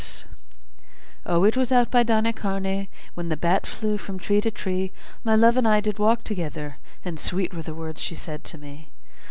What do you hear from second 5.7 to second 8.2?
did walk together; And sweet were the words she